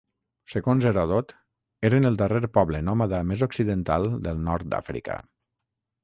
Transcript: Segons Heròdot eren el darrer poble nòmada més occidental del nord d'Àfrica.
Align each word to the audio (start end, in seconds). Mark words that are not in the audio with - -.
Segons 0.51 0.85
Heròdot 0.91 1.33
eren 1.89 2.09
el 2.09 2.17
darrer 2.21 2.39
poble 2.57 2.81
nòmada 2.87 3.19
més 3.33 3.43
occidental 3.49 4.09
del 4.29 4.41
nord 4.49 4.69
d'Àfrica. 4.73 5.19